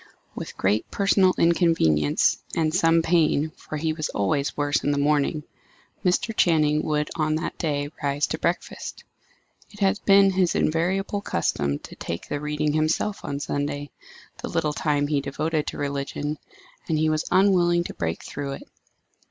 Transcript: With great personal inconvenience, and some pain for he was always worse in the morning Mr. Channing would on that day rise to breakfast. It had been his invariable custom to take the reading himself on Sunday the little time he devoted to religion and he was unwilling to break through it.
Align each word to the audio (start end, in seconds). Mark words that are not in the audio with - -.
With 0.33 0.57
great 0.57 0.89
personal 0.89 1.35
inconvenience, 1.37 2.39
and 2.55 2.73
some 2.73 3.03
pain 3.03 3.51
for 3.55 3.77
he 3.77 3.93
was 3.93 4.09
always 4.09 4.57
worse 4.57 4.83
in 4.83 4.89
the 4.89 4.97
morning 4.97 5.43
Mr. 6.03 6.35
Channing 6.35 6.81
would 6.81 7.11
on 7.17 7.35
that 7.35 7.55
day 7.59 7.91
rise 8.01 8.25
to 8.25 8.39
breakfast. 8.39 9.03
It 9.69 9.79
had 9.79 9.99
been 10.03 10.31
his 10.31 10.55
invariable 10.55 11.21
custom 11.21 11.77
to 11.77 11.93
take 11.95 12.27
the 12.27 12.39
reading 12.39 12.73
himself 12.73 13.23
on 13.23 13.39
Sunday 13.39 13.91
the 14.41 14.49
little 14.49 14.73
time 14.73 15.05
he 15.05 15.21
devoted 15.21 15.67
to 15.67 15.77
religion 15.77 16.39
and 16.89 16.97
he 16.97 17.07
was 17.07 17.25
unwilling 17.29 17.83
to 17.83 17.93
break 17.93 18.23
through 18.23 18.53
it. 18.53 18.63